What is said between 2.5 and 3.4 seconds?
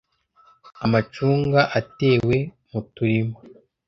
mu turima